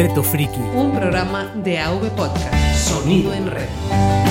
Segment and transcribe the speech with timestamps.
[0.00, 0.58] Reto Friki.
[0.74, 2.88] Un programa de AV Podcast.
[2.88, 4.29] Sonido en red.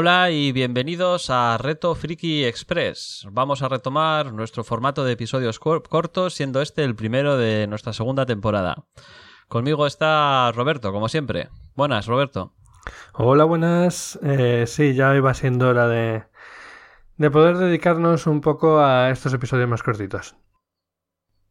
[0.00, 3.26] Hola y bienvenidos a Reto Friki Express.
[3.32, 8.24] Vamos a retomar nuestro formato de episodios cortos, siendo este el primero de nuestra segunda
[8.24, 8.84] temporada.
[9.48, 11.48] Conmigo está Roberto, como siempre.
[11.74, 12.54] Buenas, Roberto.
[13.14, 14.20] Hola, buenas.
[14.22, 16.22] Eh, sí, ya iba siendo hora de,
[17.16, 20.36] de poder dedicarnos un poco a estos episodios más cortitos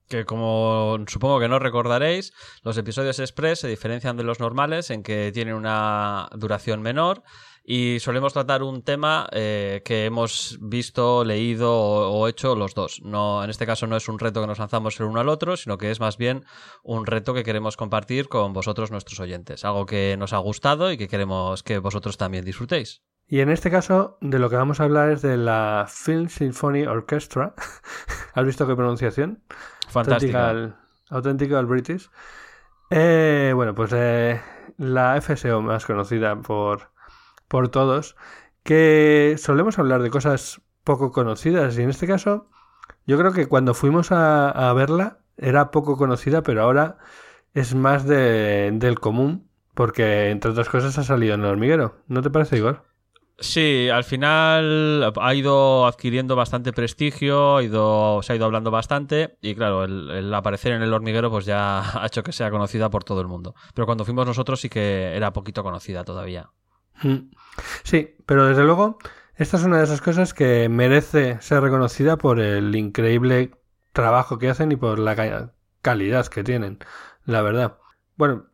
[0.09, 2.33] que como supongo que no recordaréis,
[2.63, 7.23] los episodios express se diferencian de los normales en que tienen una duración menor
[7.69, 13.01] y solemos tratar un tema eh, que hemos visto, leído o, hecho los dos.
[13.03, 15.57] No, en este caso no es un reto que nos lanzamos el uno al otro,
[15.57, 16.45] sino que es más bien
[16.81, 19.65] un reto que queremos compartir con vosotros, nuestros oyentes.
[19.65, 23.03] Algo que nos ha gustado y que queremos que vosotros también disfrutéis.
[23.27, 26.85] Y en este caso, de lo que vamos a hablar es de la Film Symphony
[26.85, 27.53] Orchestra.
[28.33, 29.43] ¿Has visto qué pronunciación?
[29.89, 30.79] Fantástica.
[31.09, 32.09] Auténtica al British.
[32.91, 34.39] Eh, bueno, pues eh,
[34.77, 36.95] la FSO más conocida por
[37.47, 38.15] por todos,
[38.63, 42.49] que solemos hablar de cosas poco conocidas y en este caso
[43.05, 46.97] yo creo que cuando fuimos a, verla era poco conocida, pero ahora
[47.53, 51.97] es más de, del común porque entre otras cosas ha salido en el hormiguero.
[52.07, 52.83] ¿No te parece, Igor?
[53.39, 59.37] Sí, al final ha ido adquiriendo bastante prestigio, ha ido, se ha ido hablando bastante
[59.41, 63.03] y claro, el, aparecer en el hormiguero pues ya ha hecho que sea conocida por
[63.03, 63.53] todo el mundo.
[63.75, 66.49] Pero cuando fuimos nosotros sí que era poquito conocida todavía.
[67.03, 67.31] Mm.
[67.83, 68.97] Sí, pero desde luego,
[69.35, 73.51] esta es una de esas cosas que merece ser reconocida por el increíble
[73.93, 76.79] trabajo que hacen y por la calidad que tienen,
[77.25, 77.77] la verdad.
[78.15, 78.47] Bueno,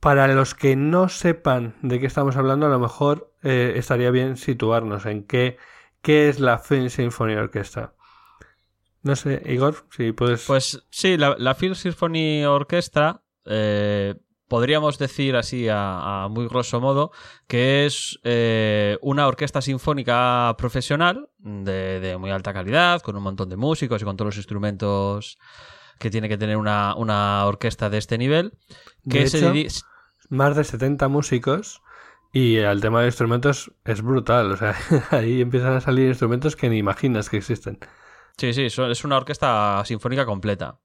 [0.00, 4.36] para los que no sepan de qué estamos hablando, a lo mejor eh, estaría bien
[4.36, 5.58] situarnos en qué,
[6.02, 7.94] qué es la Film Symphony Orchestra.
[9.02, 10.46] No sé, Igor, si puedes.
[10.46, 14.14] Pues sí, la, la Film Symphony Orchestra eh,
[14.50, 17.12] podríamos decir así a, muy grosso modo
[17.46, 23.56] que es eh, una orquesta sinfónica profesional de, muy alta calidad, con un montón de
[23.56, 25.38] músicos y con todos los instrumentos
[26.00, 28.52] que tiene que tener una, orquesta de este nivel.
[29.08, 29.68] Que
[30.30, 31.80] más de 70 músicos
[32.32, 34.50] y el tema de instrumentos es brutal.
[34.50, 34.74] O sea,
[35.10, 37.78] ahí empiezan a salir instrumentos que ni imaginas que existen.
[38.36, 40.80] Sí, sí, es una orquesta sinfónica completa.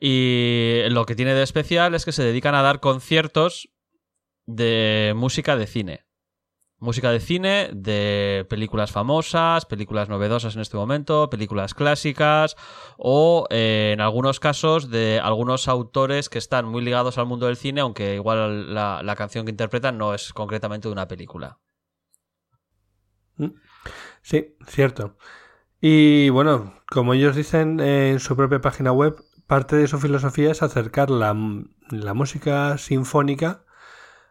[0.00, 3.68] Y lo que tiene de especial es que se dedican a dar conciertos
[4.46, 6.04] de música de cine.
[6.80, 12.54] Música de cine, de películas famosas, películas novedosas en este momento, películas clásicas
[12.96, 17.56] o eh, en algunos casos de algunos autores que están muy ligados al mundo del
[17.56, 21.58] cine, aunque igual la, la canción que interpretan no es concretamente de una película.
[23.38, 23.54] Mm.
[24.22, 25.16] Sí, cierto.
[25.80, 29.16] Y bueno, como ellos dicen en su propia página web,
[29.48, 33.64] parte de su filosofía es acercar la, música sinfónica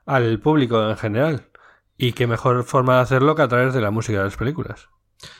[0.05, 1.49] al público en general.
[1.97, 4.89] Y qué mejor forma de hacerlo que a través de la música de las películas.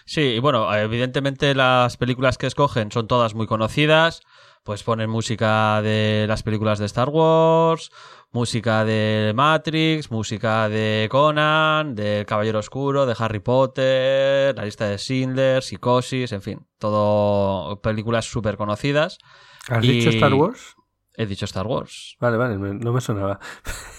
[0.05, 4.23] Sí, y bueno, evidentemente las películas que escogen son todas muy conocidas.
[4.63, 7.91] Pues ponen música de las películas de Star Wars,
[8.31, 14.97] música de Matrix, música de Conan, de Caballero Oscuro, de Harry Potter, la lista de
[14.97, 19.19] Schindler, Psicosis, en fin, todo películas súper conocidas.
[19.69, 20.75] ¿Has Y- dicho Star Wars?
[21.15, 22.15] He dicho Star Wars.
[22.19, 23.39] Vale, vale, me- no me sonaba.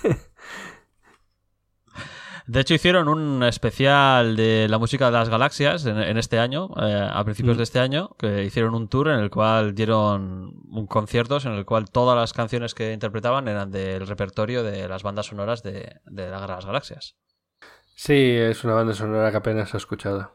[2.46, 6.70] De hecho, hicieron un especial de la música de las galaxias en, en este año,
[6.80, 7.58] eh, a principios Mm.
[7.58, 11.66] de este año, que hicieron un tour en el cual dieron un conciertos en el
[11.66, 16.30] cual todas las canciones que interpretaban eran del repertorio de las bandas sonoras de, de
[16.30, 17.16] la Guerra de las Galaxias.
[17.94, 20.32] Sí, es una banda sonora que apenas he escuchado.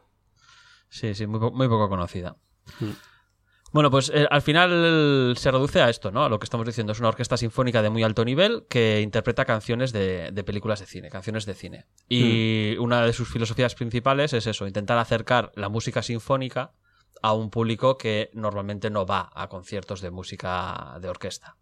[0.90, 2.36] Sí, sí, muy, po- muy poco conocida.
[2.78, 2.90] Mm.
[3.74, 6.24] Bueno, pues eh, al final se reduce a esto, ¿no?
[6.24, 6.92] A lo que estamos diciendo.
[6.92, 10.86] Es una orquesta sinfónica de muy alto nivel que interpreta canciones de, de películas de
[10.86, 11.86] cine, canciones de cine.
[12.08, 16.70] Y una de sus filosofías principales es eso, intentar acercar la música sinfónica
[17.20, 21.56] a un público que normalmente no va a conciertos de música de orquesta.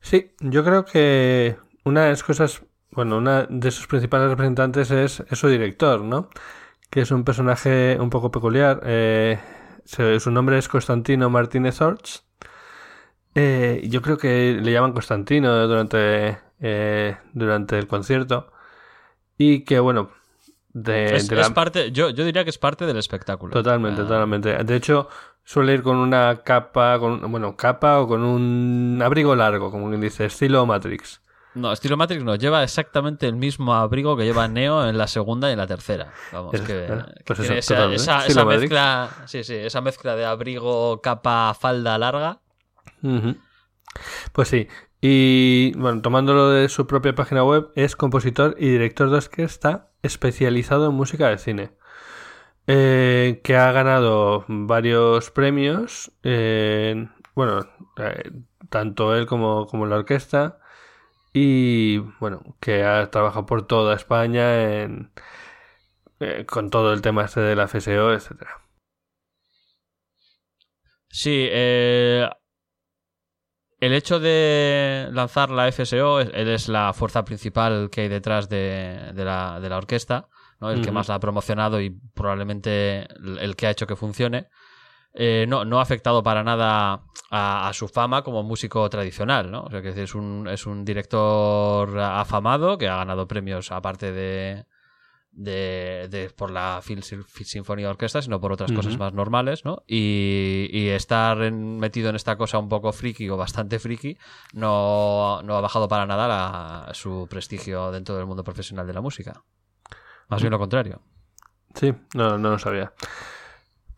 [0.00, 5.22] Sí, yo creo que una de las cosas, bueno, una de sus principales representantes es,
[5.28, 6.30] es su director, ¿no?
[6.88, 8.80] Que es un personaje un poco peculiar.
[8.86, 9.38] eh,
[9.84, 12.24] su nombre es Constantino Martínez Orts.
[13.34, 18.52] Eh, yo creo que le llaman Constantino durante, eh, durante el concierto.
[19.36, 20.10] Y que, bueno,
[20.72, 23.52] de, es, de la- es parte, yo, yo diría que es parte del espectáculo.
[23.52, 24.62] Totalmente, Ah, totalmente.
[24.64, 25.08] De hecho,
[25.42, 30.00] suele ir con una capa, con, bueno, capa o con un abrigo largo, como quien
[30.00, 31.20] dice, estilo Matrix.
[31.54, 35.48] No, estilo Matrix no, lleva exactamente el mismo abrigo que lleva Neo en la segunda
[35.48, 36.12] y en la tercera.
[36.32, 38.60] Vamos, Es- que, eh, pues que eso, esa, total, esa- Estilo esa Matrix.
[38.62, 42.40] mezcla, sí, sí, esa mezcla de abrigo, capa, falda larga.
[44.32, 44.68] Pues sí.
[45.00, 50.86] Y bueno, tomándolo de su propia página web, es compositor y director de orquesta especializado
[50.88, 51.70] en música de cine.
[52.66, 56.10] Eh, que ha ganado varios premios.
[56.22, 57.60] eh, bueno,
[58.70, 60.58] tanto él como, como la orquesta.
[61.36, 65.10] Y bueno, que ha trabajado por toda España en,
[66.20, 68.62] eh, con todo el tema este de la FSO, etcétera.
[71.08, 72.28] Sí, eh,
[73.80, 78.48] el hecho de lanzar la FSO, es- él es la fuerza principal que hay detrás
[78.48, 80.28] de, de la, de la orquesta,
[80.60, 80.70] ¿no?
[80.70, 84.48] el que más la ha promocionado y probablemente el el que ha hecho que funcione.
[85.16, 89.62] Eh, no, no ha afectado para nada a, a su fama como músico tradicional, ¿no?
[89.62, 94.66] O sea, que es un, es un director afamado que ha ganado premios aparte de,
[95.30, 99.84] de, de- por la Phil Symphony Orquesta, sino por otras cosas más normales, ¿no?
[99.86, 104.18] Y, y estar en- metido en esta cosa un poco friki o bastante friki
[104.52, 109.00] no, no ha bajado para nada la- su prestigio dentro del mundo profesional de la
[109.00, 109.44] música.
[110.28, 111.00] Más bien lo contrario.
[111.74, 112.92] Sí, no, no lo sabía.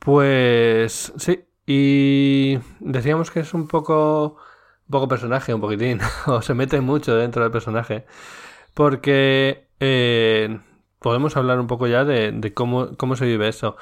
[0.07, 4.37] Pues sí, y decíamos que es un poco,
[4.89, 8.07] poco personaje, un poquitín, o se mete mucho dentro del personaje,
[8.75, 10.61] porque eh,
[11.01, 13.77] podemos hablar un poco ya de, cómo, cómo se vive eso.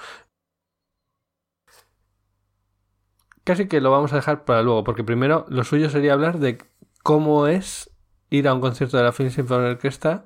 [3.44, 6.58] Casi que lo vamos a dejar para luego, porque primero lo suyo sería hablar de
[7.02, 7.90] cómo es
[8.30, 10.24] ir a un concierto de la Film Symphony Orchestra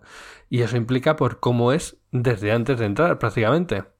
[0.49, 3.98] y eso implica por cómo es desde antes de entrar prácticamente.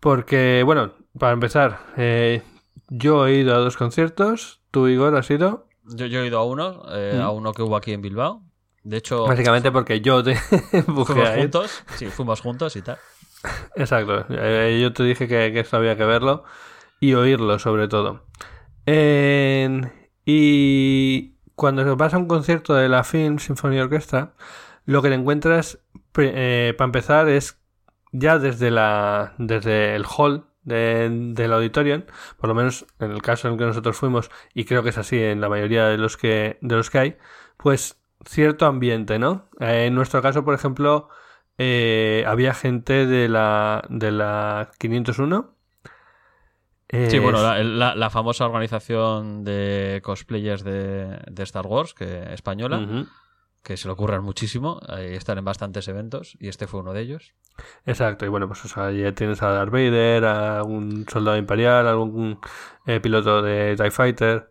[0.00, 2.42] Porque, bueno, para empezar, eh,
[2.88, 6.44] yo he ido a dos conciertos, tú Igor has ido, Yo, yo he ido a
[6.44, 7.20] uno, eh, Mm.
[7.20, 8.42] a uno que hubo aquí en Bilbao.
[8.82, 10.32] De hecho, básicamente porque yo te
[10.72, 11.40] empujé fuimos a ir.
[11.42, 11.84] juntos.
[11.96, 12.98] Sí, fuimos juntos y tal.
[13.76, 16.44] Exacto, eh, yo te dije que, que esto había que verlo
[17.00, 18.26] y oírlo sobre todo.
[20.24, 24.32] Y cuando vas a un concierto de la Film Symphony Orchestra,
[24.86, 25.78] lo que te encuentras,
[26.12, 27.59] para empezar, es
[28.12, 32.02] ya desde, la, desde el hall de- del auditorium,
[32.38, 34.98] por lo menos en el caso en el que nosotros fuimos, y creo que es
[34.98, 37.16] así en la mayoría de los que, de los que hay,
[37.56, 39.48] pues cierto ambiente, ¿no?
[39.60, 41.08] Eh, en nuestro caso, por ejemplo,
[41.58, 45.54] eh, había gente de la, de la 501.
[46.88, 52.32] Sí, Eh, bueno, la, la- la famosa organización de cosplayers de, de Star Wars, que
[52.34, 53.06] española, ujú,
[53.62, 57.02] que se le ocurran muchísimo, eh, están en bastantes eventos y este fue uno de
[57.02, 57.34] ellos.
[57.84, 62.40] Exacto, y bueno, pues o ya tienes a Darth Vader, a algún soldado imperial, algún
[62.86, 64.50] eh, piloto de TIE Fighter.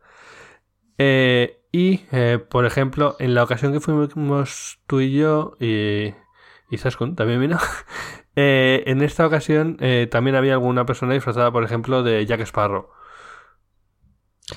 [0.98, 6.14] Eh, y, eh, por ejemplo, en la ocasión que fuimos tú y yo, y,
[6.70, 7.58] y Saskun también vino,
[8.36, 9.78] en esta ocasión
[10.10, 12.90] también había alguna persona disfrazada, por ejemplo, de Jack Sparrow.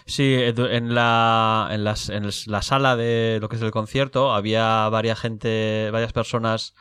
[0.07, 4.89] Sí, en la, en, las- en la sala de lo que es el concierto había
[4.89, 6.75] varias gente, varias personas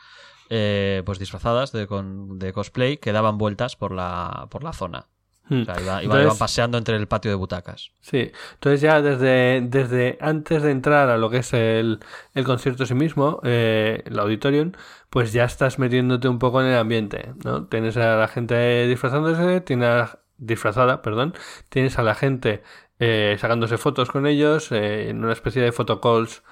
[0.50, 5.06] eh, pues disfrazadas de, con- de cosplay que daban vueltas por la, por la zona.
[5.50, 7.90] O sea, iba- iba- iban paseando entre el patio de butacas.
[8.00, 11.98] Sí, entonces ya desde, desde antes de entrar a lo que es el,
[12.34, 14.72] el concierto en sí mismo, eh, el auditorium,
[15.10, 17.66] pues ya estás metiéndote un poco en el ambiente, ¿no?
[17.66, 21.34] Tienes a la gente disfrazándose, tienes a- disfrazada, perdón,
[21.68, 22.62] tienes a la gente
[22.98, 26.42] eh, sacándose fotos con ellos, eh, en una especie de photocalls,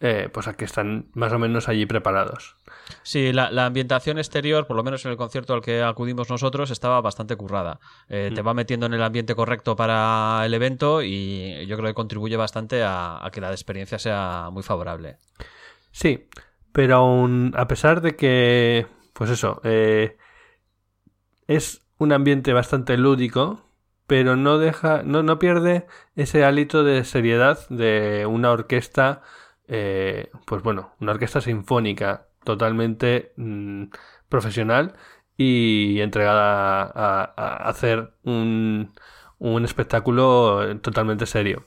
[0.00, 2.54] eh, pues aquí están más o menos allí preparados.
[3.02, 6.70] Sí, la, la ambientación exterior, por lo menos en el concierto al que acudimos nosotros,
[6.70, 7.80] estaba bastante currada.
[8.08, 11.94] Eh, Te va metiendo en el ambiente correcto para el evento y yo creo que
[11.94, 15.16] contribuye bastante a, a que la experiencia sea muy favorable.
[15.90, 16.28] Sí,
[16.72, 20.16] pero aún a pesar de que, pues eso, eh,
[21.48, 23.67] es un ambiente bastante lúdico,
[24.08, 25.86] pero no deja, no, no pierde
[26.16, 29.22] ese hálito de seriedad de una orquesta,
[29.68, 33.84] eh, pues bueno, una orquesta sinfónica totalmente mm,
[34.28, 34.94] profesional
[35.36, 38.92] y entregada a, a- hacer un,
[39.38, 41.66] un espectáculo totalmente serio.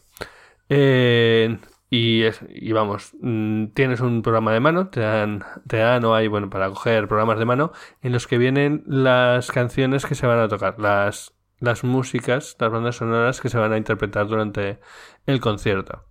[0.70, 1.58] Eh,
[1.90, 6.16] y, es- y vamos, mm, tienes un programa de mano, te dan, te dan o
[6.16, 7.72] hay, bueno, para coger programas de mano
[8.02, 12.70] en los que vienen las canciones que se van a tocar, las, las músicas, las
[12.72, 14.80] bandas sonoras que se van a interpretar durante
[15.26, 16.04] el concierto.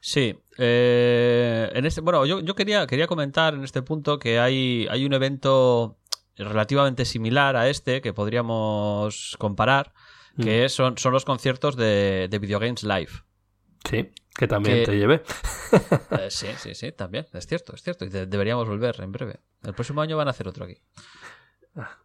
[0.00, 4.86] Sí, eh, en este, bueno, yo, yo quería, quería comentar en este punto que hay,
[4.90, 5.98] hay un evento
[6.36, 9.92] relativamente similar a este que podríamos comparar,
[10.42, 13.10] que son, son los conciertos de, de Video Games Live.
[13.88, 15.22] Sí, que también Que- te llevé.
[16.10, 18.04] Eh, sí, sí, sí, también, es cierto, es cierto.
[18.04, 19.40] Y de- deberíamos volver en breve.
[19.62, 20.76] El próximo año van a hacer otro aquí.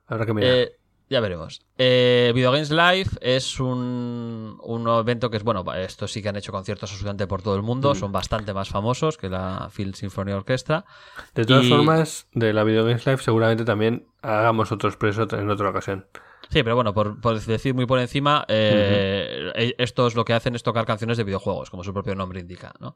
[0.07, 0.51] Habrá que mirar.
[0.51, 0.78] Eh,
[1.09, 1.61] ya veremos.
[1.77, 6.35] Eh, Video Games Live es un, un evento que es, bueno, esto sí que han
[6.35, 10.31] hecho conciertos absolutamente por todo el mundo, son bastante más famosos que la Field Symphony
[10.33, 10.85] Orchestra.
[11.33, 15.49] de todas y- formas, de la Video Games Live seguramente también hagamos otro expreso en
[15.49, 16.05] otra ocasión.
[16.49, 20.55] Sí, pero bueno, por, por decir muy por encima, eh, e- estos lo que hacen
[20.55, 22.95] es tocar canciones de videojuegos, como su propio nombre indica, ¿no?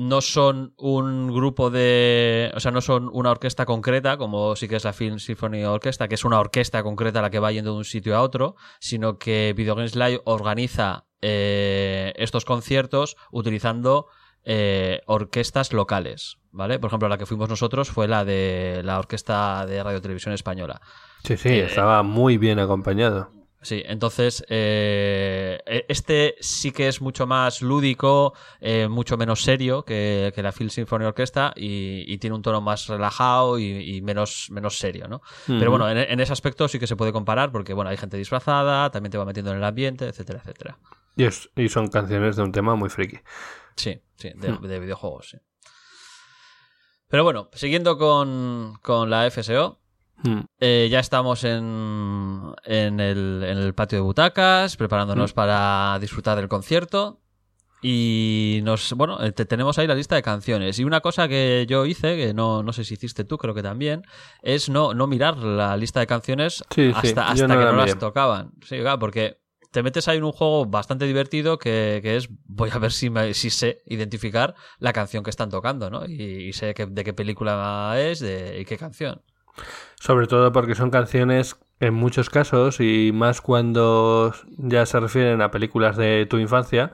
[0.00, 2.50] No son un grupo de.
[2.54, 6.08] O sea, no son una orquesta concreta, como sí que es la Film Symphony Orchestra,
[6.08, 9.18] que es una orquesta concreta la que va yendo de un sitio a otro, sino
[9.18, 14.06] que Video Games Live organiza eh, estos conciertos utilizando
[14.42, 16.78] eh, orquestas locales, ¿vale?
[16.78, 20.80] Por ejemplo, la que fuimos nosotros fue la de la Orquesta de Radio Televisión Española.
[21.24, 23.32] Sí, sí, Eh, estaba muy bien acompañado.
[23.62, 30.32] Sí, entonces eh, este sí que es mucho más lúdico, eh, mucho menos serio que,
[30.34, 34.46] que la Phil Symphony Orchestra y, y tiene un tono más relajado y, y menos,
[34.50, 35.20] menos serio, ¿no?
[35.46, 38.16] Pero bueno, en, en ese aspecto sí que se puede comparar porque bueno, hay gente
[38.16, 40.78] disfrazada, también te va metiendo en el ambiente, etcétera, etcétera.
[41.16, 43.18] Y, es- y son canciones de un tema muy friki.
[43.76, 45.38] Sí, sí, de, de videojuegos, sí.
[47.08, 49.79] Pero bueno, siguiendo con, con la FSO,
[50.22, 50.40] Mm.
[50.60, 56.48] Eh, ya estamos en, en, el, en el patio de butacas, preparándonos para disfrutar del
[56.48, 57.20] concierto.
[57.82, 60.78] Y nos, bueno, eh, te- tenemos ahí la lista de canciones.
[60.78, 63.62] Y una cosa que yo hice, que no, no sé si hiciste tú, creo que
[63.62, 64.02] también,
[64.42, 67.70] es no, no mirar la lista de canciones Sí, hasta, yo hasta no que la
[67.72, 68.52] no las tocaban.
[68.66, 69.38] Sí, claro, porque
[69.70, 73.08] te metes ahí en un juego bastante divertido que, que es voy a ver si,
[73.08, 76.04] me- si sé identificar la canción que están tocando, ¿no?
[76.06, 79.22] Y, y sé que- de qué película es de, y qué canción.
[79.96, 85.50] Sobre todo porque son canciones, en muchos casos, y más cuando ya se refieren a
[85.50, 86.92] películas de tu infancia,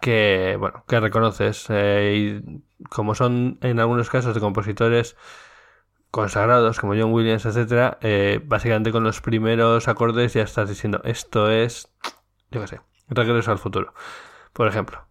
[0.00, 1.66] que, bueno, que reconoces.
[1.70, 5.16] eh, y como son en algunos casos de compositores
[6.10, 11.50] consagrados como John Williams, etcétera, eh, básicamente con los primeros acordes ya estás diciendo esto
[11.50, 11.88] es,
[12.50, 13.94] yo qué sé, Regreso al futuro,
[14.52, 15.06] por ejemplo,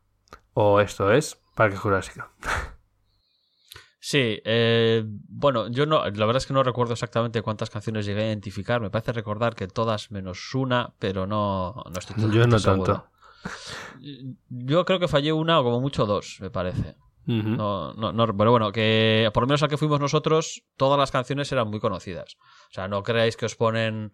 [0.53, 2.27] o esto es Parque Jurásico.
[4.05, 8.23] Sí, eh, bueno, yo no, la verdad es que no recuerdo exactamente cuántas canciones llegué
[8.23, 8.81] a identificar.
[8.81, 12.83] Me parece recordar que todas menos una, pero no, no estoy Yo no seguro.
[12.83, 13.07] tanto.
[14.49, 16.97] Yo creo que fallé una o como mucho dos, me parece.
[17.25, 21.11] No, no, no, pero bueno, que por lo menos al que fuimos nosotros, todas las
[21.11, 22.35] canciones eran muy conocidas.
[22.69, 24.11] O sea, no creáis que os ponen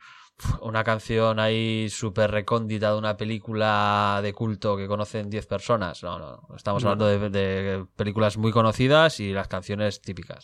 [0.62, 6.04] una canción ahí súper recóndita de una película de culto que conocen 10 personas.
[6.04, 6.56] No, no, no.
[6.56, 10.44] Estamos hablando de, de películas muy conocidas y las canciones típicas.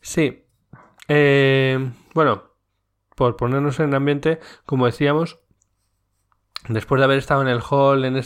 [0.00, 0.44] Sí.
[1.08, 2.54] Eh, bueno,
[3.14, 5.40] por ponernos en ambiente, como decíamos,
[6.68, 8.16] después de haber estado en el hall en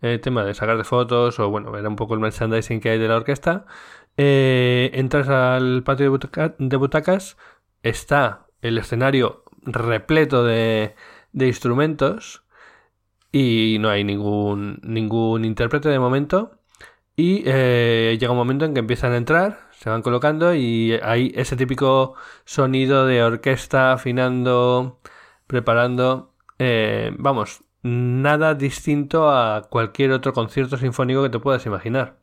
[0.00, 2.98] este tema de sacar de fotos o bueno, ver un poco el merchandising que hay
[2.98, 3.66] de la orquesta,
[4.16, 6.10] eh, entras al patio
[6.58, 7.36] de butacas,
[7.82, 10.94] está el escenario repleto de,
[11.32, 12.44] de instrumentos
[13.32, 16.52] y no hay ningún, ningún intérprete de momento.
[17.16, 21.32] Y eh, llega un momento en que empiezan a entrar, se van colocando y hay
[21.34, 22.14] ese típico
[22.44, 25.00] sonido de orquesta afinando,
[25.48, 32.16] preparando, eh, vamos, nada distinto a cualquier otro concierto sinfónico que te puedas imaginar.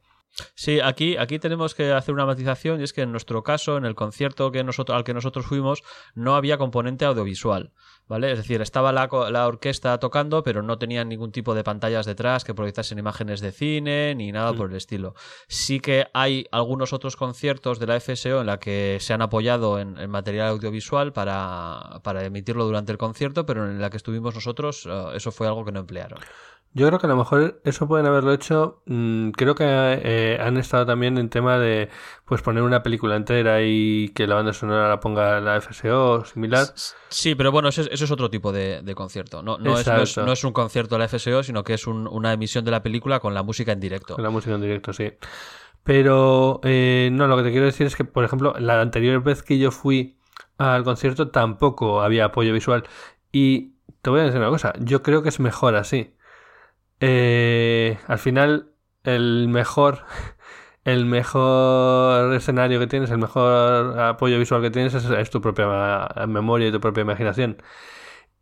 [0.54, 3.86] Sí, aquí, aquí tenemos que hacer una matización y es que en nuestro caso, en
[3.86, 7.72] el concierto que nosotros, al que nosotros fuimos, no había componente audiovisual,
[8.08, 8.32] ¿vale?
[8.32, 12.44] Es decir, estaba la, la orquesta tocando, pero no tenían ningún tipo de pantallas detrás
[12.44, 15.16] que proyectasen imágenes de cine ni nada por el estilo.
[15.48, 19.80] Sí que hay algunos otros conciertos de la FSO en la que se han apoyado
[19.80, 24.36] en, en material audiovisual para, para, emitirlo durante el concierto, pero en la que estuvimos
[24.36, 26.20] nosotros, uh, eso fue algo que no emplearon.
[26.76, 28.82] Yo creo que a lo mejor eso pueden haberlo hecho.
[28.86, 31.88] Mmm, creo que eh, han estado también en tema de
[32.26, 36.68] pues poner una película entera y que la banda sonora la ponga la FSO similar.
[37.08, 39.42] Sí, pero bueno, eso es, eso es otro tipo de, de concierto.
[39.42, 41.88] No, no, es, no, es, no, es, un concierto de la FSO, sino que es
[41.88, 44.16] un, una emisión de la película con la música en directo.
[44.16, 45.14] Con la música en directo, sí.
[45.86, 49.44] Pero eh, no, lo que te quiero decir es que, por ejemplo, la anterior vez
[49.44, 50.18] que yo fui
[50.58, 52.84] al concierto tampoco había apoyo visual.
[53.32, 56.15] Y te voy a decir una cosa, yo creo que es mejor así.
[57.00, 58.72] Eh, al final,
[59.04, 60.06] el mejor,
[60.86, 66.68] el mejor escenario que tienes, el mejor apoyo visual que tienes es, tu propia memoria
[66.70, 67.62] y tu propia imaginación.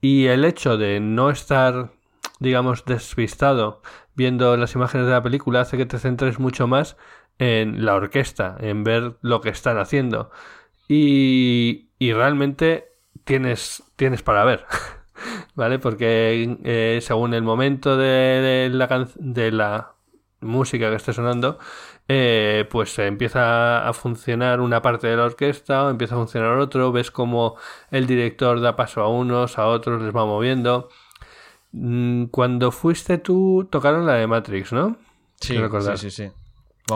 [0.02, 1.92] Y el hecho de no estar,
[2.40, 3.82] digamos, despistado
[4.16, 6.98] viendo las imágenes de la película hace que te centres mucho más
[7.40, 10.32] en la orquesta, en ver lo que están haciendo.
[10.88, 12.94] Y, y realmente
[13.24, 14.66] tienes, tienes para ver.
[15.56, 15.80] ¿vale?
[15.80, 19.94] Porque eh, según el momento de, de, la, de la
[20.42, 21.58] música que esté sonando,
[22.08, 26.92] eh, pues empieza a funcionar una parte de la orquesta o empieza a funcionar otro,
[26.92, 27.56] ves como
[27.92, 30.90] el director da paso a unos, a otros, les va moviendo.
[31.72, 34.98] Mm, cuando fuiste tú, tocaron la de Matrix, ¿no?
[35.40, 36.32] Sí, sí, sí, sí.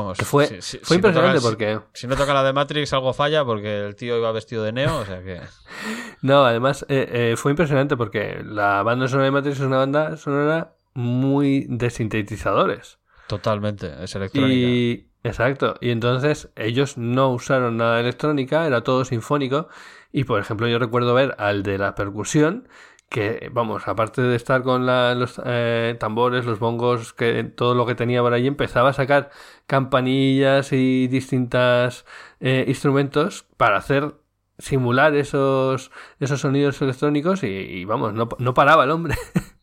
[0.02, 1.80] Vamos, fue, si, si, fue si impresionante no toca, porque...
[1.94, 4.98] Si, no toca la de Matrix algo falla porque el tío iba vestido de Neo,
[5.00, 5.42] o sea que...
[6.22, 10.18] no, además eh, eh, fue impresionante porque la banda sonora de Matrix es una banda
[10.18, 13.00] sonora muy de sintetizadores.
[13.28, 14.52] Totalmente, es electrónica.
[14.52, 15.08] Y...
[15.24, 19.68] Exacto, y entonces ellos no usaron nada de electrónica, era todo sinfónico.
[20.12, 22.68] Y por ejemplo, yo recuerdo ver al de la percusión
[23.10, 27.86] que, vamos, aparte de estar con la, los eh, tambores, los bongos, que todo lo
[27.86, 29.30] que tenía por ahí, empezaba a sacar
[29.66, 32.06] campanillas y distintos
[32.40, 34.16] eh, instrumentos para hacer
[34.60, 39.16] simular esos, esos sonidos electrónicos y, y vamos, no, no, paraba el hombre.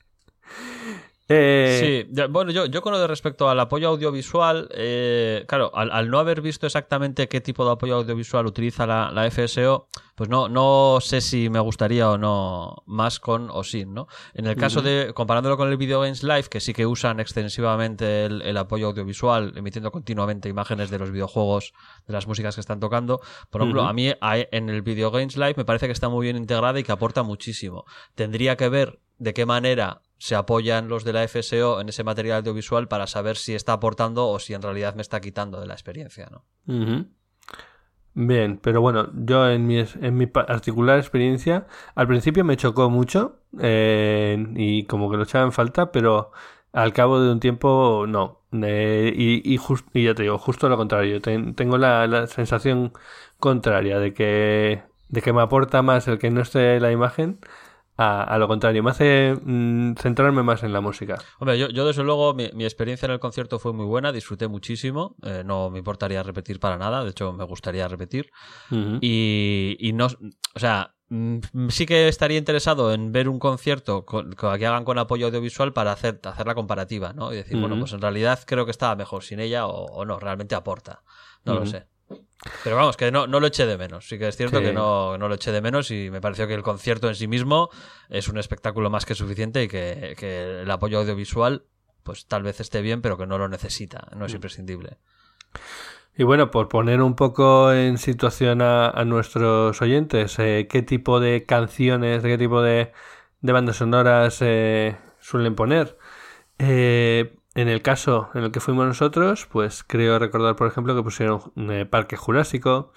[1.29, 2.05] Eh...
[2.07, 6.11] Sí, bueno, yo, yo con lo de respecto al apoyo audiovisual, eh, claro, al, al,
[6.11, 10.51] no haber visto exactamente qué tipo de apoyo audiovisual utiliza la, la, FSO, pues no,
[10.51, 14.07] no sé si me gustaría o no más con o sin, ¿no?
[14.35, 15.07] En el caso uh -huh.
[15.07, 18.89] de, comparándolo con el Video Games Live, que sí que usan extensivamente el, el, apoyo
[18.89, 21.73] audiovisual, emitiendo continuamente imágenes de los videojuegos,
[22.07, 23.91] de las músicas que están tocando, por ejemplo, uh -huh.
[23.91, 26.85] a mí en el Video Games Live me parece que está muy bien integrada y
[26.85, 27.87] que aporta muchísimo.
[28.15, 32.39] Tendría que ver de qué manera se apoyan los de la FSO en ese material
[32.39, 35.75] audiovisual para saber si está aportando o si en realidad me está quitando de la
[35.75, 36.45] experiencia, ¿no?
[38.17, 43.41] Bien, pero bueno, yo en mi, en mi particular experiencia, al principio me chocó mucho
[43.61, 46.31] eh, y como que lo echaba en falta, pero
[46.73, 48.41] al cabo de un tiempo no.
[48.53, 49.59] Eh, y, y,
[49.95, 51.21] y, ya te digo, justo lo contrario.
[51.21, 52.93] Ten, tengo la, la, sensación
[53.41, 57.41] contraria de que, de que me aporta más el que no esté la imagen
[57.97, 61.17] a, a, lo contrario, me hace mmm, centrarme más en la música.
[61.39, 64.49] Hombre, yo, yo desde luego mi, mi, experiencia en el concierto fue muy buena, disfruté
[64.49, 68.31] muchísimo, eh, no me importaría repetir para nada, de hecho me gustaría repetir.
[68.71, 68.99] Uh -huh.
[69.01, 74.33] y, y no, o sea, mm, sí que estaría interesado en ver un concierto con,
[74.33, 77.33] con, que hagan con apoyo audiovisual para hacer, hacer la comparativa, ¿no?
[77.33, 77.61] Y decir, uh -huh.
[77.63, 81.03] bueno, pues en realidad creo que estaba mejor sin ella o, o no, realmente aporta.
[81.45, 81.61] No uh -huh.
[81.61, 81.94] lo sé.
[82.63, 84.07] Pero vamos, que no, no, lo eché de menos.
[84.09, 84.65] Sí que es cierto sí.
[84.65, 87.27] que no, no, lo eché de menos y me pareció que el concierto en sí
[87.27, 87.71] mismo
[88.09, 91.65] es un espectáculo más que suficiente y que, que el apoyo audiovisual
[92.05, 94.37] pues tal vez esté bien, pero que no lo necesita, no es mm.
[94.37, 94.99] imprescindible.
[96.17, 101.19] Y bueno, por poner un poco en situación a, a nuestros oyentes, eh, ¿qué tipo
[101.19, 102.93] de canciones, qué tipo de,
[103.41, 105.99] de bandas sonoras eh, suelen poner?
[106.59, 111.03] Eh, en el caso en el que fuimos nosotros, pues creo recordar, por ejemplo, que
[111.03, 112.93] pusieron eh, Parque Jurásico,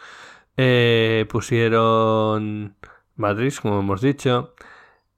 [0.57, 2.75] eh, pusieron
[3.15, 4.55] Madrid, como hemos dicho,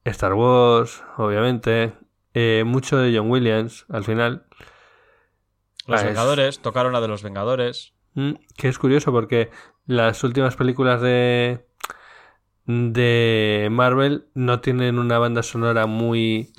[0.03, 1.93] Star Wars, obviamente,
[2.33, 4.45] eh, mucho de John Williams al final.
[5.87, 6.59] Los ah, Vengadores, es...
[6.59, 7.93] tocaron la de los Vengadores.
[8.15, 9.49] Mm, que es curioso porque
[9.85, 11.65] las últimas películas de
[12.69, 16.53] de Marvel no tienen una banda sonora muy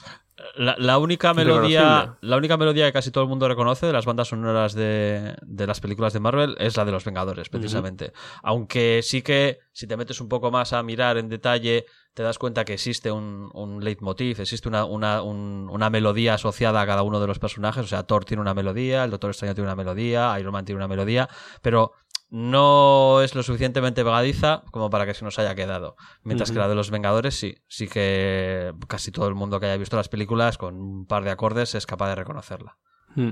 [0.56, 4.06] la, la única melodía la única melodía que casi todo el mundo reconoce de las
[4.06, 8.12] bandas sonoras de, de las películas de Marvel es la de los Vengadores, precisamente.
[8.42, 12.38] Aunque sí que si te metes un poco más a mirar en detalle, te das
[12.38, 17.02] cuenta que existe un, un leitmotiv, existe una, una, un- una melodía asociada a cada
[17.02, 17.84] uno de los personajes.
[17.84, 20.78] O sea, Thor tiene una melodía, el Doctor Extraño tiene una melodía, Iron Man tiene
[20.78, 21.28] una melodía,
[21.62, 21.92] pero
[22.30, 25.96] no es lo suficientemente pegadiza como para que se nos haya quedado.
[26.22, 29.76] Mientras que la de los Vengadores sí, sí que casi todo el mundo que haya
[29.76, 32.78] visto las películas con un par de acordes es capaz de reconocerla.
[33.16, 33.30] Mm.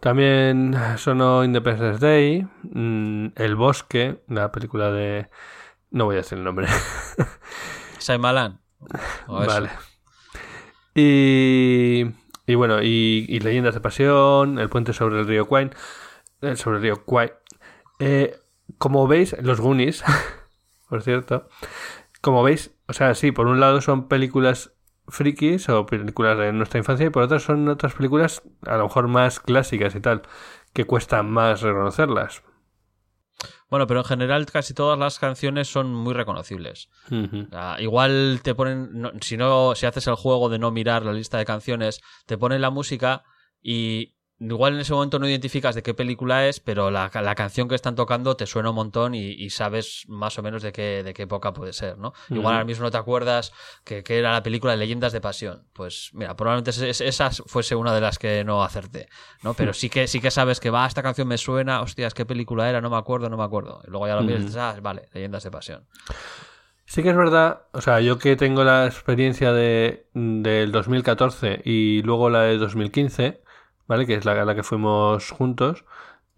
[0.00, 5.28] También sonó Independence Day, mm, El Bosque, la película de...
[5.90, 6.66] No voy a decir el nombre.
[9.28, 9.46] Eso.
[9.46, 9.70] vale.
[10.94, 12.06] Y,
[12.46, 15.70] y bueno, y, y Leyendas de Pasión, El puente sobre el río Kwai.
[16.40, 17.32] eh, sobre el río Kwai.
[18.00, 18.36] Eh,
[18.78, 20.02] como veis, los Goonies,
[20.88, 21.48] por cierto,
[22.20, 24.72] como veis, o sea, sí, por un lado son películas
[25.08, 29.08] frikis o películas de nuestra infancia y por otro son otras películas a lo mejor
[29.08, 30.22] más clásicas y tal,
[30.72, 32.42] que cuesta más reconocerlas.
[33.70, 36.88] Bueno, pero en general casi todas las canciones son muy reconocibles.
[37.52, 41.12] Ah, igual te ponen, no- si no, si haces el juego de no mirar la
[41.12, 43.22] lista de canciones, te ponen la música
[43.62, 47.68] y igual en ese momento no identificas de qué película es, pero la, la canción
[47.68, 51.02] que están tocando te suena un montón y, y sabes más o menos de qué,
[51.02, 52.12] de qué época puede ser, ¿no?
[52.32, 53.52] Igual ahora mismo no te acuerdas
[53.84, 55.64] que, que era la película de Leyendas de Pasión.
[55.72, 59.08] Pues mira, probablemente es- es- esa fuese una de las que no acerté,
[59.42, 59.54] ¿no?
[59.54, 62.68] Pero sí que, sí que sabes que va, esta canción me suena, hostias, qué película
[62.68, 63.82] era, no me acuerdo, no me acuerdo.
[63.86, 64.46] Y luego ya lo miras y Ujú.
[64.46, 65.86] dices, ah, vale, Leyendas de Pasión.
[66.86, 72.02] Sí que es verdad, o sea, yo que tengo la experiencia de, del 2014 y
[72.02, 73.42] luego la de 2015,
[73.90, 74.06] ¿vale?
[74.06, 75.84] Que es la, que fuimos juntos.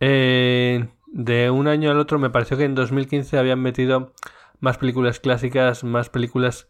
[0.01, 4.15] eh, de un año al otro me pareció que en 2015 habían metido
[4.61, 6.69] más películas clásicas, más películas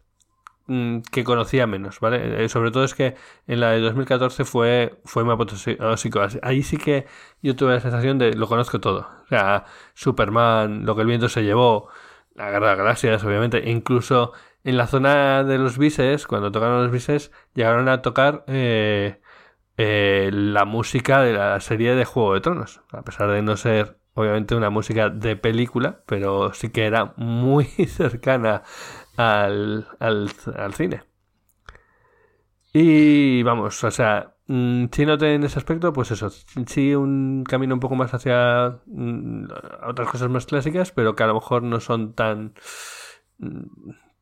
[0.67, 2.45] mm, que conocía menos, ¿vale?
[2.45, 3.15] Eh, sobre todo es que
[3.47, 6.21] en la de 2014 fue, fue muy apoteósico.
[6.43, 7.07] Ahí sí que
[7.43, 9.09] yo tuve la sensación de lo conozco todo.
[9.25, 11.91] O sea, Superman, lo que el viento se llevó,
[12.35, 14.33] la Guerra de Galaxias, obviamente, e incluso
[14.65, 19.21] en la zona de los bises, cuando tocaron los bises, llegaron a tocar eh,
[19.77, 23.99] eh, la música de la serie de Juego de Tronos, a pesar de no ser,
[24.15, 28.63] obviamente, una música de película, pero sí que era muy cercana
[29.17, 31.03] al, al, al cine.
[32.73, 37.75] Y vamos, o sea, mm, si noté en ese aspecto, pues eso, sí un camino
[37.75, 39.45] un poco más hacia mm,
[39.87, 42.55] otras cosas más clásicas, pero que a lo mejor no son tan
[43.39, 43.63] mm,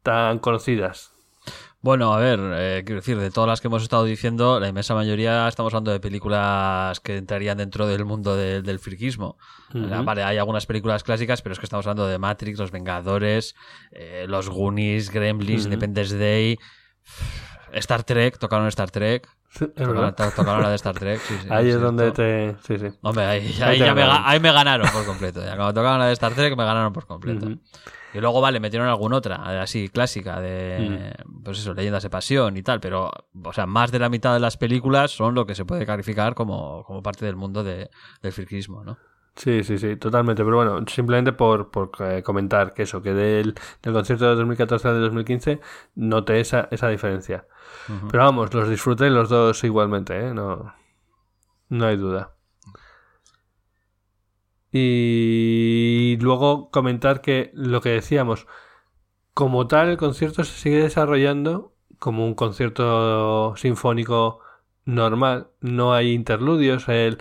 [0.03, 1.13] tan conocidas.
[1.83, 4.95] Bueno, a ver, eh, quiero decir, de todas las que hemos estado diciendo, la inmensa
[4.95, 9.39] mayoría estamos hablando de películas que entrarían dentro del mundo de- del friquismo.
[9.73, 10.05] Ujú.
[10.05, 13.55] Vale, hay algunas películas clásicas, pero es que estamos hablando de Matrix, Los Vengadores,
[13.93, 15.65] eh, Los Goonies, Gremlins.
[15.65, 16.59] Independence Day,
[17.73, 19.27] Star Trek, tocaron Star Trek,
[19.75, 21.19] tocaron, tocaron la de Star Trek.
[21.21, 22.57] sí, sí, Ahí es donde te...
[22.67, 22.95] Sí, sí.
[23.01, 25.41] Hombre, ahí, Ahí ahí te ya me, ahí me ganaron por completo.
[25.43, 27.47] Ya, cuando tocaron la de Star Trek me ganaron por completo.
[27.47, 27.59] Ujú.
[28.15, 32.63] Y luego, vale, metieron alguna otra, así clásica, de, pues eso, leyendas de pasión y
[32.63, 33.11] tal, pero,
[33.45, 36.35] o sea, más de la mitad de las películas son lo que se puede calificar
[36.35, 37.89] como, como parte del mundo de-
[38.23, 38.99] del friquismo, ¿no?
[39.37, 40.45] Sí, sí, sí, totalmente.
[40.45, 44.89] Pero bueno, simplemente por, por eh, comentar que eso, que del, del concierto de 2014
[44.89, 45.61] al de 2015
[45.95, 47.47] noté esa, esa diferencia.
[48.11, 50.35] Pero vamos, los disfruté los dos igualmente, ¿eh?
[50.35, 50.75] No,
[51.69, 52.35] no hay duda.
[54.73, 58.47] Y luego comentar que lo que decíamos,
[59.35, 64.41] como tal el concierto se sigue desarrollando como un concierto sinfónico
[64.85, 67.19] normal, no hay interludios, el,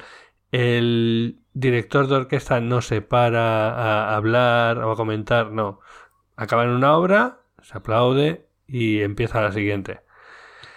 [0.51, 5.79] el director de orquesta no se para a hablar o a comentar, no.
[6.35, 10.01] Acaba en una obra, se aplaude y empieza la siguiente.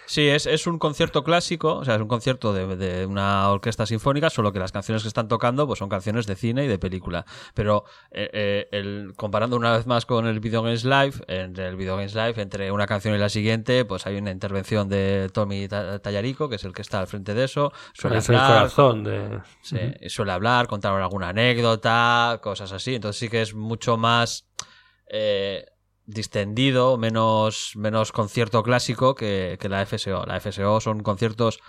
[0.05, 3.85] Sí, es, es un concierto clásico, o sea, es un concierto de, de una orquesta
[3.85, 6.77] sinfónica, solo que las canciones que están tocando pues son canciones de cine y de
[6.77, 7.25] película.
[7.53, 11.75] Pero eh, eh, el, comparando una vez más con el Video Games Live, entre el
[11.77, 15.67] Video Games Live, entre una canción y la siguiente, pues hay una intervención de Tommy
[15.67, 17.71] Ta- Tallarico, que es el que está al frente de eso.
[17.93, 19.39] Suele es el hablar, corazón de...
[19.61, 19.77] Sí,
[20.09, 22.95] suele hablar, contar alguna anécdota, cosas así.
[22.95, 24.47] Entonces sí que es mucho más
[25.07, 25.65] eh,
[26.05, 30.25] distendido, menos, menos concierto clásico que, que la FSO.
[30.25, 31.59] La FSO son conciertos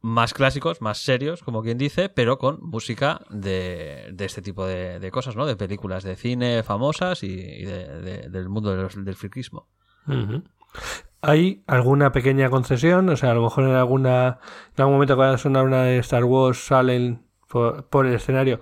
[0.00, 4.98] más clásicos, más serios, como quien dice, pero con música de, de este tipo de,
[5.00, 5.46] de cosas, ¿no?
[5.46, 9.68] De películas de cine famosas y, de- de- del mundo de los- del friquismo.
[11.22, 13.08] ¿Hay alguna pequeña concesión?
[13.08, 14.38] O sea, a lo mejor en alguna
[14.76, 18.60] en algún momento cuando suena una de Star Wars salen por el escenario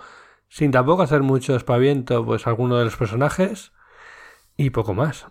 [0.48, 3.72] sin tampoco hacer mucho espaviento, pues alguno de los personajes
[4.56, 5.26] y poco más.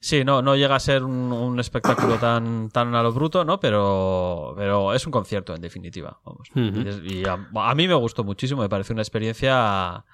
[0.00, 3.58] Sí, no, no llega a ser un, un espectáculo tan, tan a lo bruto, ¿no?
[3.58, 6.18] Pero, pero es un concierto, en definitiva.
[6.26, 6.50] Vamos.
[6.54, 10.04] Y, a, a mí me gustó muchísimo, me pareció una experiencia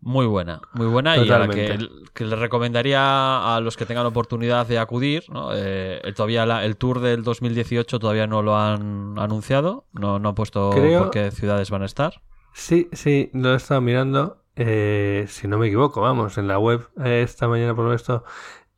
[0.00, 2.10] muy buena, muy buena y a la que, Totalmente.
[2.14, 5.24] que le recomendaría a los que tengan oportunidad de acudir.
[5.30, 5.50] ¿no?
[5.52, 10.28] Eh, el- todavía la- el tour del 2018 todavía no lo han anunciado, no, no
[10.28, 12.22] han puesto Creo- por qué ciudades van a estar.
[12.54, 14.44] Sí, sí, lo he estado mirando.
[14.60, 18.24] Eh, si no me equivoco, vamos, en la web eh, esta mañana por esto,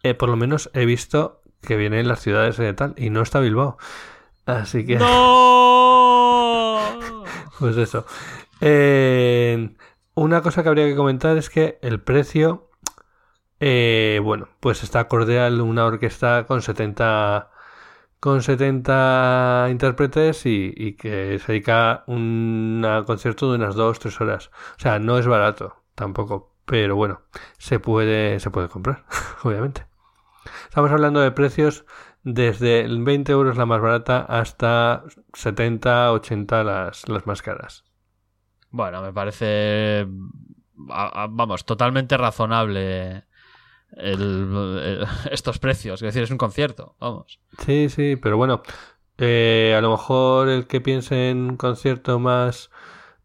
[0.03, 3.41] eh, por lo menos he visto que vienen las ciudades de tal y no está
[3.41, 3.79] Bilbao.
[4.45, 6.81] Así que, ¡No!
[7.59, 8.05] pues eso.
[10.15, 12.69] Una cosa que habría que comentar es que el precio,
[13.59, 17.51] bueno, pues está acorde a una orquesta con 70
[18.21, 24.51] con 70 intérpretes y, y que se dedica un concierto de unas 2-3 horas.
[24.77, 27.23] O sea, no es barato tampoco, pero bueno,
[27.59, 29.05] se puede, se puede comprar,
[29.43, 29.87] obviamente.
[30.65, 31.85] Estamos hablando de precios
[32.23, 37.85] desde el 20 euros la más barata hasta 70, 80 las, las más caras.
[38.71, 40.07] Bueno, me parece,
[40.77, 43.25] vamos, totalmente razonable
[43.97, 44.21] el-
[44.83, 46.03] el- estos precios.
[46.03, 47.41] Es decir, es un concierto, vamos.
[47.65, 48.63] Sí, sí, pero bueno,
[49.19, 52.71] eh, a lo mejor el que piense en un concierto más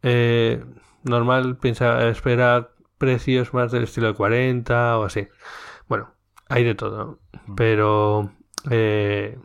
[0.03, 0.63] eh,
[1.03, 5.27] normal piensa espera precios más del estilo de 40 o así.
[5.87, 6.13] Bueno,
[6.49, 7.19] hay de todo,
[7.55, 8.31] pero
[8.69, 9.37] eh,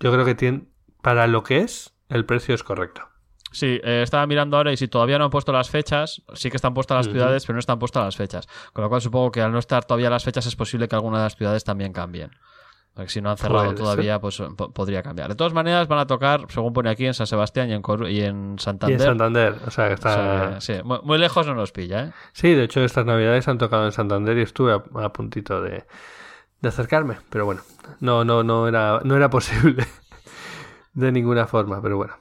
[0.00, 0.64] yo creo que tiene,
[1.02, 3.08] para lo que es, el precio es correcto.
[3.50, 6.56] Sí, eh, estaba mirando ahora y si todavía no han puesto las fechas, sí que
[6.56, 8.46] están puestas las ciudades, pero no están puestas las fechas.
[8.72, 11.18] Con lo cual supongo que al no estar todavía las fechas es posible que alguna
[11.18, 12.30] de las ciudades también cambien.
[12.94, 15.28] Porque si no han cerrado todavía, pues po- podría cambiar.
[15.28, 18.10] De todas maneras, van a tocar, según pone aquí, en San Sebastián y en, Coru-
[18.10, 19.00] y en Y Santander.
[19.00, 20.14] en Santander, o sea que O está...
[20.14, 22.12] sea, sí, muy, muy lejos no nos pilla, ¿eh?
[22.32, 25.84] Sí, de hecho estas navidades han tocado en Santander y estuve a, a puntito de,
[26.60, 27.60] de acercarme, pero bueno,
[28.00, 29.86] no, no, no era, no era posible
[30.94, 32.14] de ninguna forma, pero bueno.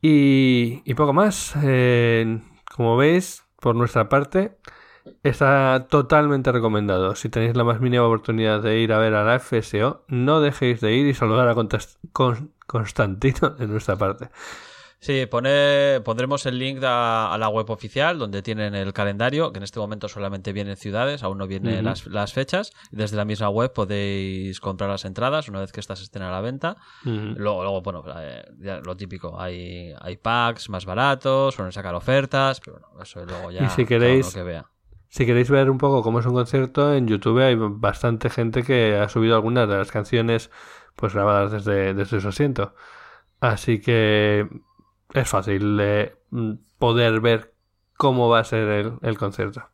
[0.00, 1.54] Y, y poco más.
[1.62, 2.40] eh,
[2.74, 4.56] como veis, por nuestra parte,
[5.22, 7.14] está totalmente recomendado.
[7.16, 10.80] Si tenéis la más mínima oportunidad de ir a ver a la FSO, no dejéis
[10.80, 11.54] de ir y saludar a
[12.66, 14.30] Constantino de nuestra parte.
[15.00, 19.58] Sí, pone, pondremos el link a, a la web oficial donde tienen el calendario, que
[19.58, 22.72] en este momento solamente vienen ciudades, aún no vienen las, las fechas.
[22.90, 26.40] Desde la misma web podéis comprar las entradas una vez que estas estén a la
[26.40, 26.76] venta.
[27.04, 32.58] Luego, luego bueno, eh, ya lo típico, hay, hay packs más baratos, suelen sacar ofertas,
[32.60, 34.66] pero bueno, eso luego ya Y si queréis- que vea.
[35.10, 38.96] Si queréis ver un poco cómo es un concierto, en YouTube hay bastante gente que
[38.96, 40.50] ha subido algunas de las canciones
[40.96, 42.74] pues grabadas desde, desde su asiento.
[43.40, 44.46] Así que
[45.14, 45.80] es fácil
[46.30, 47.54] mm, poder ver
[47.96, 49.68] cómo va a ser el, el concierto.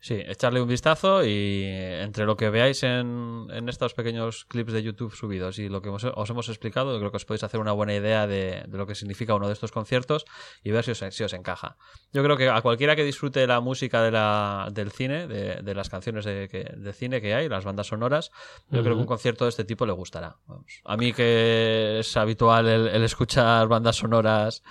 [0.00, 4.82] Sí, echarle un vistazo y entre lo que veáis en, en estos pequeños clips de
[4.84, 7.72] YouTube subidos y lo que os hemos explicado, yo creo que os podéis hacer una
[7.72, 10.24] buena idea de, de lo que significa uno de estos conciertos
[10.62, 11.76] y ver si os, si os encaja.
[12.12, 15.74] Yo creo que a cualquiera que disfrute la música de la, del cine, de, de
[15.74, 18.30] las canciones de, que- de cine que hay, las bandas sonoras,
[18.70, 20.36] yo creo que un concierto de este tipo le gustará.
[20.46, 20.80] Vamos.
[20.84, 24.62] A mí que es habitual el, el escuchar bandas sonoras,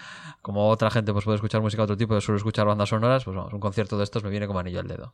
[0.42, 3.26] como otra gente pues puede escuchar música de otro tipo, yo suelo escuchar bandas sonoras,
[3.26, 5.14] pues vamos, un concierto de estos me viene como anillo al dedo.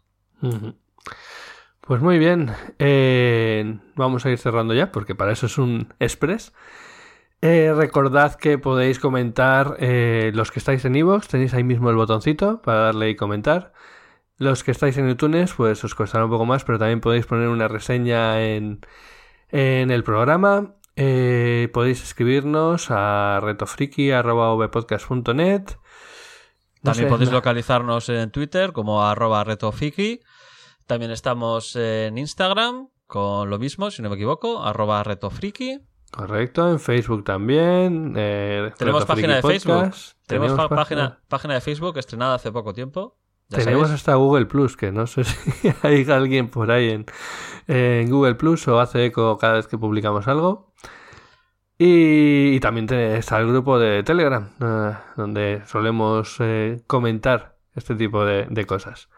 [1.86, 6.54] Pues muy bien, eh, vamos a ir cerrando ya porque para eso es un express.
[7.42, 11.98] Eh, recordad que podéis comentar eh, los que estáis en iVoox, tenéis ahí mismo el
[11.98, 13.74] botoncito para darle y comentar.
[14.38, 17.50] Los que estáis en iTunes, pues os costará un poco más, pero también podéis poner
[17.50, 18.80] una reseña en,
[19.50, 20.76] en el programa.
[20.96, 25.64] Podéis escribirnos a retofriki.vpodcast.net.
[26.84, 30.20] También sé, podéis no- localizarnos en Twitter como arroba retofiki.
[30.88, 35.80] También estamos en Instagram con lo mismo, si no me equivoco, arroba retofriki.
[36.12, 38.14] Correcto, en Facebook también.
[38.18, 39.92] eh, Tenemos página de Facebook.
[40.28, 43.18] Tenemos, página- página, página de Facebook estrenada hace poco tiempo.
[43.50, 44.00] Ya Tenemos sabéis.
[44.02, 47.06] hasta Google Plus, que no sé si hay alguien por ahí en,
[47.68, 50.73] en Google Plus o hace eco cada vez que publicamos algo.
[51.78, 58.24] Y, y también está el grupo de Telegram, eh, donde solemos eh, comentar este tipo
[58.26, 59.10] de, de cosas.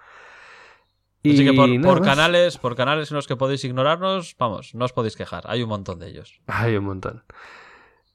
[1.23, 5.15] Así que por, canales, por canales en los que podéis ignorarnos, vamos, no os podéis
[5.15, 5.43] quejar.
[5.47, 6.39] Hay un montón de ellos.
[6.45, 7.23] Hay un montón.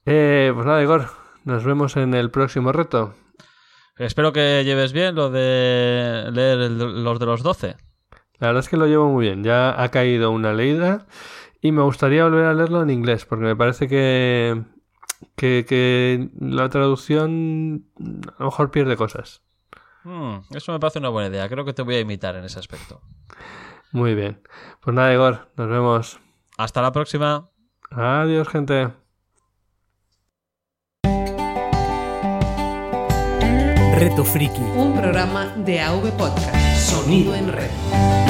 [0.05, 1.07] Eh, pues nada, Igor,
[1.43, 3.13] nos vemos en el próximo reto.
[3.97, 7.75] Espero que lleves bien lo de leer el- los de los 12.
[8.39, 9.43] La verdad es que lo llevo muy bien.
[9.43, 11.05] Ya ha caído una leída
[11.61, 14.63] y me gustaría volver a leerlo en inglés, porque me parece que,
[15.35, 19.43] que, la traducción a lo mejor pierde cosas.
[20.03, 21.47] Hmm, eso me parece una buena idea.
[21.47, 23.01] Creo que te voy a imitar en ese aspecto.
[23.91, 24.41] Muy bien.
[24.81, 26.19] Pues nada, Igor, nos vemos.
[26.57, 27.49] Hasta la próxima.
[27.91, 28.89] Adiós, gente.
[34.01, 34.61] Reto Friki.
[34.61, 36.55] Un programa de AV Podcast.
[36.75, 38.20] Sonido en red.